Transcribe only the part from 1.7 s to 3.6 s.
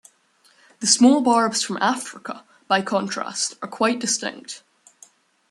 Africa, by contrast,